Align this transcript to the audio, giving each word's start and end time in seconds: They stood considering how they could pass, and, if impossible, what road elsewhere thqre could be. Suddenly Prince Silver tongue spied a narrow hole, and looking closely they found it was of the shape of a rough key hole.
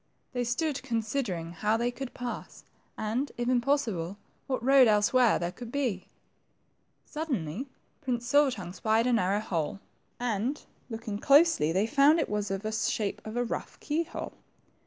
They 0.33 0.43
stood 0.43 0.81
considering 0.81 1.51
how 1.51 1.77
they 1.77 1.91
could 1.91 2.15
pass, 2.15 2.63
and, 2.97 3.31
if 3.37 3.47
impossible, 3.47 4.17
what 4.47 4.63
road 4.65 4.87
elsewhere 4.87 5.37
thqre 5.39 5.55
could 5.55 5.71
be. 5.71 6.07
Suddenly 7.05 7.67
Prince 8.01 8.25
Silver 8.25 8.49
tongue 8.49 8.73
spied 8.73 9.05
a 9.05 9.13
narrow 9.13 9.41
hole, 9.41 9.79
and 10.19 10.65
looking 10.89 11.19
closely 11.19 11.71
they 11.71 11.85
found 11.85 12.19
it 12.19 12.29
was 12.29 12.49
of 12.49 12.63
the 12.63 12.71
shape 12.71 13.21
of 13.25 13.37
a 13.37 13.43
rough 13.43 13.79
key 13.79 14.03
hole. 14.05 14.33